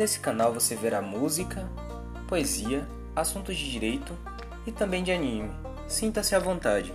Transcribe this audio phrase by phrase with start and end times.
[0.00, 1.68] nesse canal você verá música,
[2.26, 4.16] poesia, assuntos de direito
[4.66, 5.50] e também de anime.
[5.86, 6.94] Sinta-se à vontade.